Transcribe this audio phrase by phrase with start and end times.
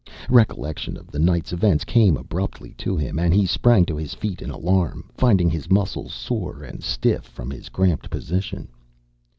[0.31, 4.41] Recollection of the night's events came abruptly to him, and he sprang to his feet
[4.41, 8.69] in alarm, finding his muscles sore and stiff from his cramped position.